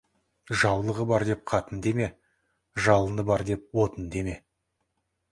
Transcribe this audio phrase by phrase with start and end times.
[0.59, 2.07] Жаулығы бар деп, қатын деме,
[2.85, 4.35] жалыны бар деп, отын деме.